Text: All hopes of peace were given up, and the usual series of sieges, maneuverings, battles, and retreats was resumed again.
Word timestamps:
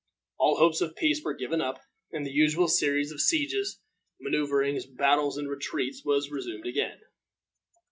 All 0.39 0.55
hopes 0.55 0.81
of 0.81 0.95
peace 0.95 1.21
were 1.23 1.35
given 1.35 1.61
up, 1.61 1.79
and 2.11 2.25
the 2.25 2.31
usual 2.31 2.67
series 2.67 3.11
of 3.11 3.21
sieges, 3.21 3.79
maneuverings, 4.19 4.87
battles, 4.87 5.37
and 5.37 5.47
retreats 5.47 6.03
was 6.03 6.31
resumed 6.31 6.65
again. 6.65 7.01